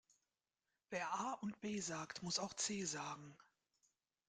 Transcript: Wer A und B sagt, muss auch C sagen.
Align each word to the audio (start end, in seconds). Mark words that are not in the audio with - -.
Wer 0.89 1.13
A 1.13 1.33
und 1.41 1.61
B 1.61 1.79
sagt, 1.79 2.23
muss 2.23 2.39
auch 2.39 2.55
C 2.55 2.85
sagen. 2.85 3.37